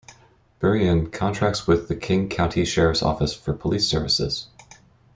Burien 0.59 1.11
contracts 1.11 1.67
with 1.67 1.87
the 1.87 1.95
King 1.95 2.27
County 2.27 2.65
Sheriff's 2.65 3.03
Office 3.03 3.35
for 3.35 3.53
police 3.53 3.87
services. 3.87 4.47